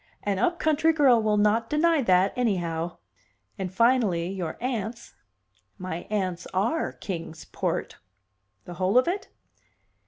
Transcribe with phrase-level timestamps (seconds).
[0.23, 2.97] "An up country girl will not deny that, anyhow!"
[3.59, 5.13] "And finally, your aunts"
[5.77, 7.97] "My aunts are Kings Port."
[8.65, 9.29] "The whole of it?"